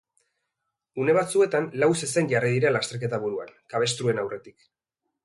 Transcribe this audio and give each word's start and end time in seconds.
Une 1.01 1.13
batzuetan 1.17 1.67
lau 1.83 1.89
zezen 2.03 2.29
jarri 2.31 2.49
dira 2.55 2.71
lasterketa 2.77 3.21
buruan, 3.27 3.53
kabestruen 3.75 4.23
aurretik. 4.23 4.65